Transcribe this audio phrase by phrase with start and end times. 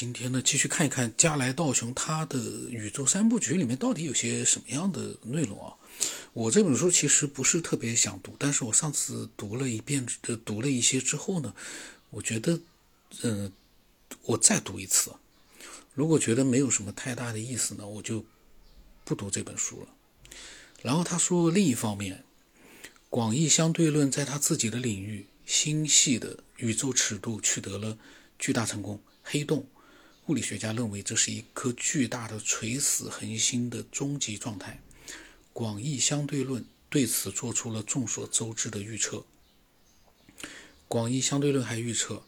[0.00, 2.38] 今天呢，继续看一看加来道雄他的
[2.70, 5.74] 宇宙三部曲里面到底有些什么样的内容啊？
[6.34, 11.52] 我这本书其实不是特别想读，但是我上次读了一遍，呃，读了一些之后呢，
[12.10, 12.60] 我觉得，
[13.22, 13.52] 嗯，
[14.22, 15.10] 我再读一次，
[15.94, 18.24] 如果觉得没有什么太大的意思呢，我就
[19.04, 19.88] 不读这本书了。
[20.80, 22.22] 然后他说，另一方面，
[23.10, 27.98] 广义相对论在他自己的领域星系的宇宙尺度取得了
[28.38, 29.66] 巨大成功，黑洞。
[30.28, 34.78] 物理学家认为这是一颗巨大的垂死恒星的终极状态。
[35.54, 39.24] 广义相对论对此做出了众所周知的预测。
[40.86, 42.22] 广义相对论还预测，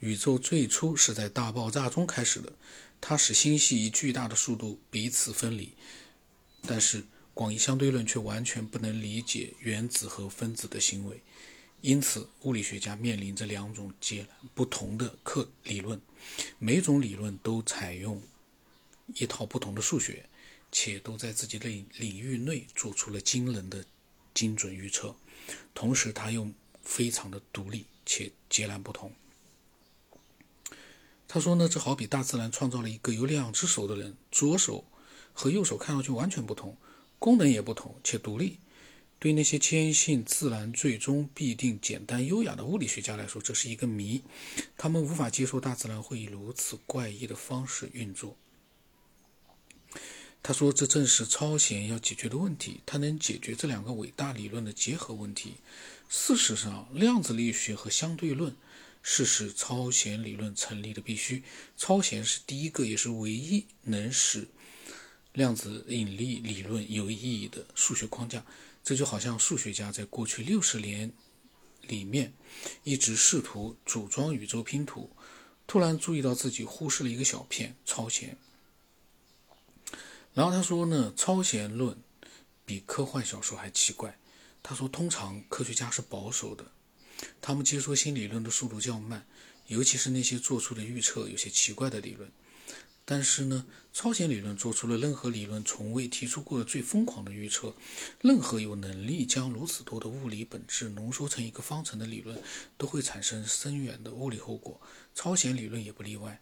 [0.00, 2.52] 宇宙最初是在大爆炸中开始的，
[3.00, 5.72] 它使星系以巨大的速度彼此分离。
[6.66, 11.22] 但是广义相对论却完全不能理解原子和分子的行为。
[11.80, 16.00] 因此，物理学家面临着两种截然不同的课理论，
[16.58, 18.20] 每种理论都采用
[19.14, 20.28] 一套不同的数学，
[20.72, 23.84] 且都在自己的领域内做出了惊人的
[24.34, 25.14] 精准预测。
[25.72, 26.50] 同时，它又
[26.82, 29.12] 非常的独立且截然不同。
[31.28, 34.84] 他说呢，这好比大自然创造了一个有两只手的人，左手
[35.32, 36.76] 和右手看上去完全不同，
[37.20, 38.58] 功能也不同且独立。
[39.20, 44.22] 对那些坚信自然最终必定简单优雅的物理学家来说，这是一个谜。
[44.76, 48.36] 他们无法接受大自然会以如此怪异的方式运作。
[50.40, 52.80] 他说：“这正是超弦要解决的问题。
[52.86, 55.54] 它能解决这两个伟大理论的结合问题。
[56.08, 58.54] 事实上，量子力学和相对论
[59.02, 61.42] 是使超弦理论成立的必须。
[61.76, 64.46] 超弦是第一个也是唯一能使
[65.32, 68.46] 量子引力理论有意义的数学框架。”
[68.88, 71.12] 这就好像数学家在过去六十年
[71.82, 72.32] 里面
[72.84, 75.14] 一直试图组装宇宙拼图，
[75.66, 78.38] 突然注意到自己忽视了一个小片超弦。
[80.32, 81.98] 然后他说呢，超弦论
[82.64, 84.18] 比科幻小说还奇怪。
[84.62, 86.72] 他说，通常科学家是保守的，
[87.42, 89.26] 他们接受新理论的速度较慢，
[89.66, 92.32] 尤其是那些做出的预测有些奇怪的理论。
[93.10, 97.72] 但是呢，超弦理论做出了任何理论从未提出过的最疯狂的预测。
[98.20, 102.38] 任何有能力将如此多的物理本质浓缩成一个方程的理论，
[102.76, 104.78] 都会产生深远的物理后果。
[105.14, 106.38] 超弦理论也不例外。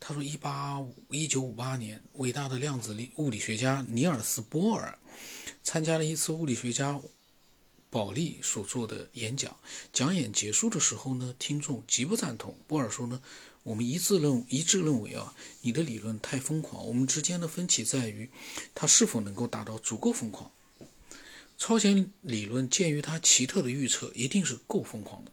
[0.00, 4.98] 他说，一八一九五八年，伟大的量子力物理学家尼尔斯·波尔
[5.62, 6.98] 参加了一次物理学家
[7.90, 9.54] 保利所做的演讲。
[9.92, 12.56] 讲演结束的时候呢，听众极不赞同。
[12.66, 13.20] 波尔说呢。
[13.64, 16.86] 我们一致认一致认为啊，你的理论太疯狂。
[16.86, 18.30] 我们之间的分歧在于，
[18.74, 20.52] 它是否能够达到足够疯狂。
[21.58, 25.32] 超弦理论鉴于它奇特的预测，一定是够疯狂的。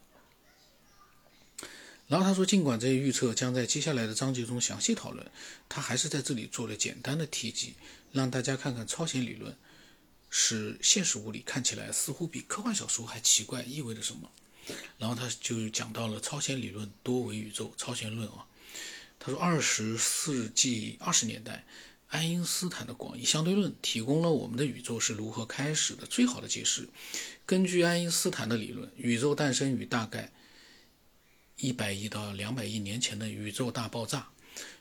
[2.08, 5.30] 然后他说，尽管这些预测将在接下来的章节中详细讨论，
[5.68, 7.74] 他还是在这里做了简单的提及，
[8.12, 9.56] 让大家看看超弦理论
[10.28, 14.30] 使现实物理看起来似乎比科幻小说还奇怪意味着什么。
[15.02, 18.46] 然后他就讲到了超弦理论、多维宇宙、超弦论啊。
[19.18, 21.66] 他说，二十世纪二十年代，
[22.06, 26.88] 爱因斯坦的广义相对论提供了我们的宇宙是如何开始的最好的解释。
[27.44, 30.30] 根据爱因斯坦的理论，宇宙诞生于大概
[31.56, 34.28] 一百亿到两百亿年前的宇宙大爆炸。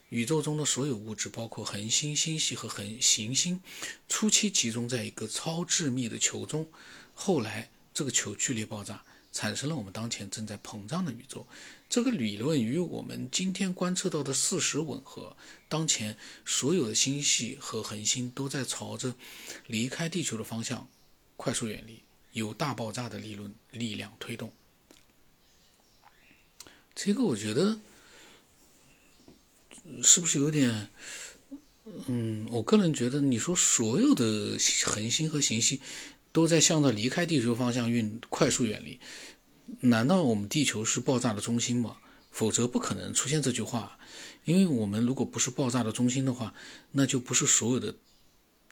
[0.09, 3.59] 宇宙中的所有物质，包括恒星、星系和恒行星，
[4.07, 6.69] 初期集中在一个超致密的球中，
[7.15, 9.03] 后来这个球剧烈爆炸。
[9.31, 11.47] 产生了我们当前正在膨胀的宇宙，
[11.89, 15.35] 这个理论与我们今天观测到的事实吻合。
[15.69, 19.15] 当前所有的星系和恒星都在朝着
[19.67, 20.89] 离开地球的方向
[21.37, 22.01] 快速远离，
[22.33, 24.51] 由大爆炸的理论力量推动。
[26.93, 27.79] 这个我觉得
[30.03, 30.89] 是不是有点？
[32.07, 35.79] 嗯，我个人觉得，你说所有的恒星和行星。
[36.31, 38.99] 都在向着离开地球方向运快速远离，
[39.81, 41.97] 难道我们地球是爆炸的中心吗？
[42.31, 43.99] 否则不可能出现这句话，
[44.45, 46.53] 因为我们如果不是爆炸的中心的话，
[46.91, 47.93] 那就不是所有的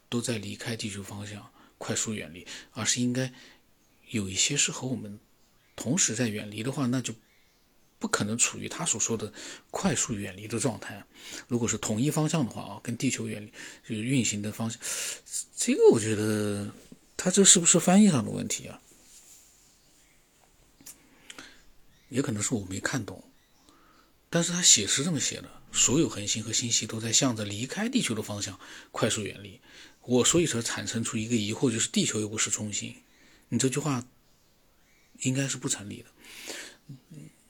[0.08, 3.34] 都在离开地球方向快速远离，而是应该
[4.12, 5.20] 有一些是和我们
[5.76, 7.14] 同时在远离的话，那就
[8.00, 9.34] 不可能处于他所说的
[9.70, 11.06] 快速远离的状态。
[11.50, 13.52] 如果是同一方向的话啊，跟地球远离
[13.86, 14.80] 就是运行的方向，
[15.58, 16.74] 这个我觉得。
[17.22, 18.80] 他这是不是翻译上的问题啊？
[22.08, 23.22] 也可能是我没看懂，
[24.30, 28.58] 但是他写是这么写的：所有恒星和星系都在向着离开地球的方向
[28.94, 29.60] 快速远离。
[30.04, 32.96] 我所以说产生出一个疑惑，就是地球又不是中心，
[33.50, 34.08] 你这句话
[35.20, 36.96] 应该是不成立的。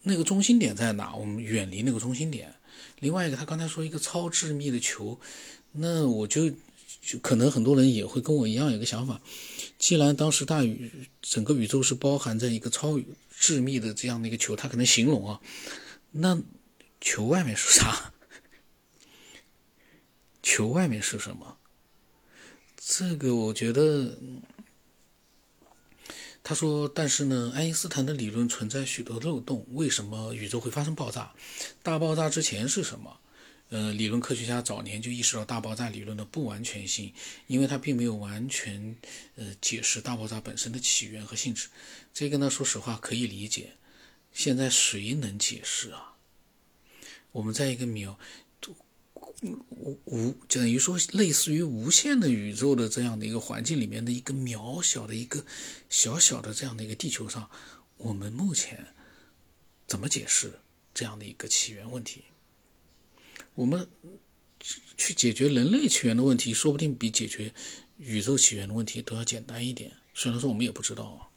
[0.02, 1.16] 那个中心点在哪？
[1.16, 2.56] 我们远离那个中心点。
[3.02, 5.22] 另外一个，他刚才说一个超致密的球，
[5.74, 6.52] 那我就
[7.02, 9.22] 就可能很多人也会跟我一样有个想法，
[9.78, 10.92] 既然当时大宇
[11.22, 13.00] 整个宇宙是包含在一个超
[13.30, 15.42] 致密的这样的一个球，他可能形容啊，
[16.12, 16.42] 那
[17.02, 18.14] 球外面是啥？
[20.42, 21.58] 球外面是什么？
[22.78, 24.18] 这个我觉得。
[26.42, 29.68] 他说：“但是呢，爱因斯坦的理论存在许多漏洞。
[29.74, 31.32] 为什么宇宙会发生爆炸？
[31.84, 33.20] 大爆炸之前是什么？
[33.70, 37.14] 呃，理论科学家早年就意识到大爆炸理论的不完全性，
[37.48, 38.96] 因为它并没有完全
[39.36, 41.70] 呃解释大爆炸本身的起源和性质。
[42.14, 43.74] 这个呢，说实话可以理解。
[44.34, 46.16] 现在谁能解释啊？
[47.32, 48.20] 我们在一个秒。”
[49.42, 55.46] 无无等于说类似于无限的宇宙的这样的一个环境里面的一个渺小的一个
[55.90, 57.50] 小小的这样的一个地球上，
[57.96, 58.88] 我们目前
[59.88, 60.60] 怎么解释
[60.94, 62.26] 这样的一个起源问题？
[63.60, 63.90] 我们
[64.96, 67.54] 去解决人类起源的问题，说不定比解决
[67.98, 69.92] 宇宙起源的问题都要简单一点。
[70.14, 71.30] 虽然说我们也不知道。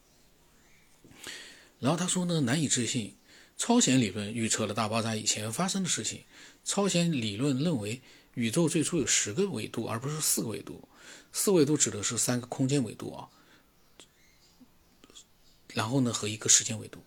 [1.80, 3.16] 然后他说呢，难以置信，
[3.56, 6.22] 超弦理论预测了大爆炸以前发生的事情。
[6.64, 8.00] 超弦理论认为，
[8.34, 10.88] 宇宙最初有十个维度，而不是四个维度。
[11.32, 13.28] 四维度指的是三个空间维度啊，
[15.74, 17.02] 然后呢和一个时间维度。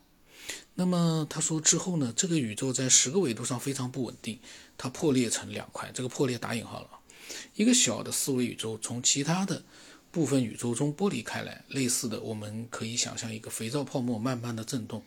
[0.75, 4.39] 那么他说之后呢，这个宇宙在十个维度上非常不稳定，
[4.77, 5.92] 它破裂成两块。
[5.94, 6.89] 这个破裂打引号了，
[7.56, 9.63] 一个小的四维宇宙从其他的。
[10.16, 15.04] 部分宇宙中剥离开来，类似的，我们可以想象一个肥皂泡沫慢慢的震动。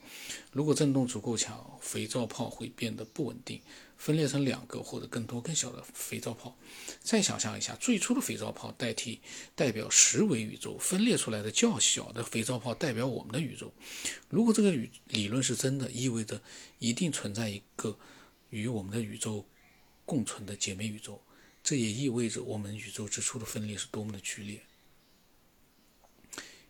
[0.52, 3.58] 如果震动足够强，肥皂泡会变得不稳定，
[3.96, 6.54] 分裂成两个或者更多更小的肥皂泡。
[7.00, 9.18] 再想象一下，最初的肥皂泡代替
[9.54, 13.72] 代表十维宇宙，分裂出来的较小的肥皂泡代表我们的宇宙。
[14.28, 16.38] 如果这个理理论是真的，意味着
[16.80, 17.98] 一定存在一个
[18.50, 19.46] 与我们的宇宙
[20.04, 21.18] 共存的姐妹宇宙。
[21.64, 24.60] 这也意味着我们宇宙之初的分裂是多么的剧烈。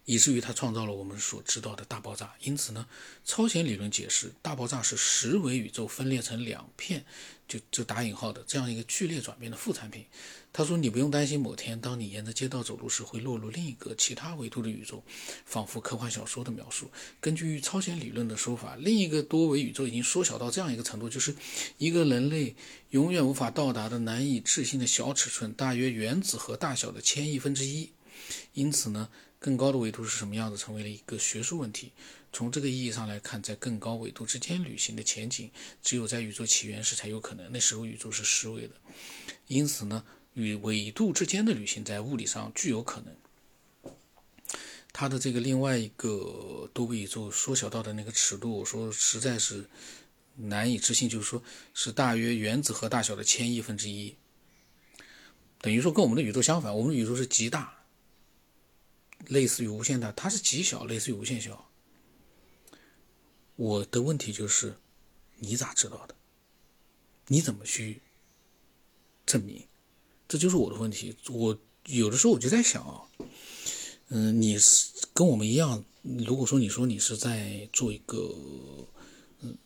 [0.08, 2.32] 以至于它创造了我们所知道的大爆炸。
[2.40, 2.86] 因此呢，
[3.26, 7.04] 超弦理论解释大爆炸是十维宇宙分裂成两片，
[7.46, 10.06] 就就打引号的这样一个剧烈转变的副产品。
[10.50, 15.04] 他说：“你不用担心，某天当你沿着街道走路时会落入另一个其他维度的宇宙，
[15.44, 16.90] 仿佛科幻小说的描述。
[17.20, 21.36] 根据超弦理论的说法，另一个多维宇宙已经缩小到这样一个程度，就是
[21.76, 22.56] 一个人类
[22.90, 27.90] 永远无法到达的难以置信的小尺寸，大约原子核大小的千亿分之一。
[28.54, 31.92] 因此呢。”更高的维度是什么样子，成为了一个学术问题。
[32.32, 35.50] 从这个意义上来看，在更高维度之间旅行的前景，
[35.82, 37.50] 只有在宇宙起源时才有可能。
[37.52, 38.74] 那时候宇宙是十维的，
[39.46, 40.04] 因此呢，
[40.34, 43.94] 与维度之间的旅行在物理上具有可能。
[44.92, 49.64] 它的这个另外一个多维宇宙缩小到的那个尺度，我说实在是
[50.34, 51.42] 难以置信，就是说
[51.72, 54.16] 是大约原子核大小的千亿分之一，
[55.60, 57.77] 等于说跟我们的宇宙相反，我们的宇宙是极大。
[59.26, 61.68] 类似于无限大，它是极小，类似于无限小。
[63.56, 64.76] 我的问题就是，
[65.38, 66.14] 你咋知道的？
[67.26, 68.00] 你怎么去
[69.26, 69.66] 证明？
[70.28, 71.16] 这就是我的问题。
[71.28, 73.02] 我有的时候我就在想啊，
[74.08, 78.34] 嗯，你是跟我们一样，如果说你说你是在做一个
[79.40, 79.58] 嗯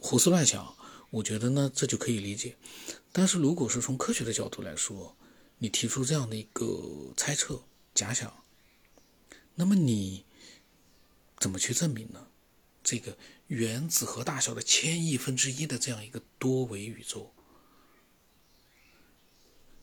[0.00, 0.76] 胡思乱想，
[1.10, 2.56] 我觉得呢这就可以理解。
[3.12, 5.16] 但是如果是从科学的角度来说，
[5.58, 7.62] 你提出这样的一个猜测、
[7.94, 8.43] 假想。
[9.54, 10.24] 那么你
[11.38, 12.26] 怎么去证明呢？
[12.82, 17.32] 这个原子核大小的千亿分之一的这样一个多维宇宙，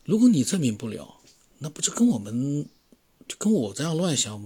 [0.04, 1.20] 如果你证明不了，
[1.58, 2.68] 那不就跟我们
[3.26, 4.40] 就跟我这样乱想？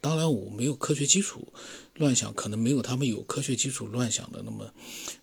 [0.00, 1.52] 当然我没有科学基础，
[1.94, 4.72] 乱想可能没有他们有科学基础乱想的那么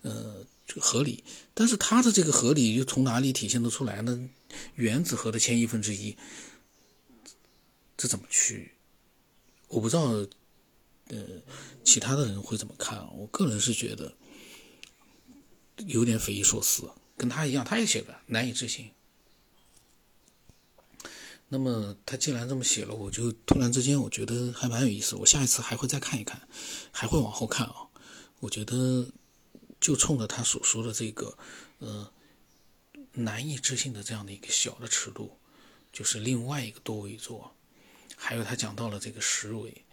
[0.02, 0.46] 呃
[0.78, 1.24] 合理。
[1.54, 4.30] 但是他的这个合理又从哪里体现得出来呢？
[4.76, 6.16] 原子核的千亿分之一，
[7.98, 8.75] 这怎么去？
[9.68, 10.04] 我不知道，
[11.08, 11.42] 呃，
[11.84, 13.08] 其他的人会怎么看？
[13.18, 14.16] 我个人是觉得
[15.88, 18.92] 有点匪夷所思，跟他一样，他也写的难以置信。
[21.48, 26.48] 那么他既然这么写了，我就突然之间我觉得还蛮有意思，我下一次还会再看一看，
[26.92, 27.88] 还会往后看啊。
[28.40, 29.08] 我觉得
[29.80, 31.38] 就冲着他所说的这个，
[31.80, 32.12] 呃，
[33.14, 35.38] 难以置信的这样的一个小的尺度，
[35.94, 37.52] 就是另外一个多维宇宙。
[38.28, 39.86] 还有他讲到了这个十维，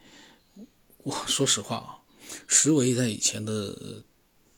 [1.03, 2.01] 我说实话啊，
[2.49, 4.03] 十维在以前的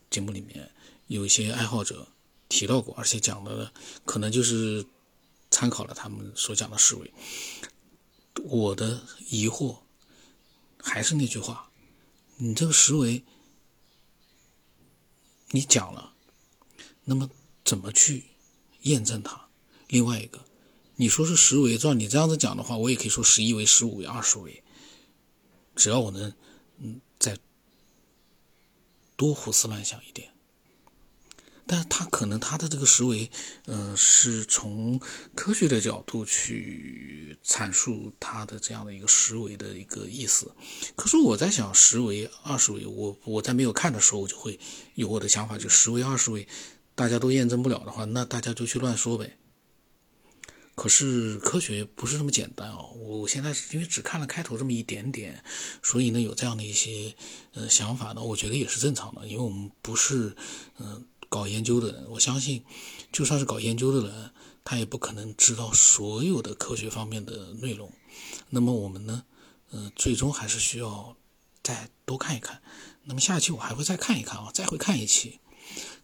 [0.09, 0.71] 节目里面
[1.09, 2.07] 有一些爱好者
[2.49, 3.73] 提到过，而且讲的
[4.05, 4.87] 可能就是
[5.51, 7.13] 参考了他们所讲的十维。
[8.45, 9.79] 我的疑惑
[10.79, 11.69] 还是那句话，
[12.37, 13.25] 你这个十维
[15.51, 16.15] 你讲了，
[17.03, 17.29] 那么
[17.65, 18.27] 怎么去
[18.83, 19.49] 验证它？
[19.89, 20.45] 另外一个，
[20.97, 24.63] 你说是十维，照你这样子讲的话，我也可以说十一维、十五维、二十维，
[25.75, 26.33] 只要我能
[26.79, 27.37] 嗯再
[29.17, 30.31] 多胡思乱想一点。
[31.67, 33.31] 但是他可能他的这个十维，
[33.65, 35.01] 呃，是从
[35.35, 40.53] 科学的角度去阐述他的这样的一个十维的一个意思。
[40.95, 44.61] 可是我在想，十维、二十维，我我在没有看的时候，我就会
[44.95, 46.47] 有我的想法，就十维、二十维，
[46.95, 49.39] 大家都验证不了的话，那大家就去乱说呗。
[50.75, 52.91] 可是科学不是这么简单哦。
[52.99, 55.43] 我现在因为只看了开头这么一点点，
[55.83, 57.15] 所以呢有这样的一些
[57.53, 60.37] 呃想法呢，我觉得也是正常的，因为我们不是
[60.79, 61.07] 嗯。
[61.31, 62.63] 搞研究的人，我相信，
[63.11, 64.31] 就算是搞研究的人，
[64.63, 67.91] 他也不可能知道所有的科学方面的内容。
[68.51, 69.25] 那么我们呢，
[69.73, 71.17] 嗯，最终还是需要
[71.61, 72.63] 再多看一看。
[73.03, 75.41] 那么下期我还会再看一看啊，再会看一期，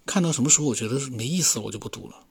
[0.04, 2.26] 看到什么时候我觉得没意思，我就不读了。